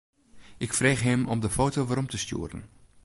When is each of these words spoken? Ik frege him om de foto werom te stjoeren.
Ik 0.57 0.73
frege 0.73 1.03
him 1.03 1.27
om 1.27 1.39
de 1.39 1.49
foto 1.49 1.87
werom 1.87 2.07
te 2.07 2.17
stjoeren. 2.17 2.63